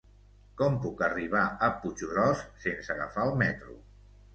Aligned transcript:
Com 0.61 0.77
puc 0.85 1.03
arribar 1.09 1.45
a 1.67 1.71
Puiggròs 1.85 2.45
sense 2.67 2.93
agafar 2.99 3.33
el 3.33 3.41
metro? 3.49 3.83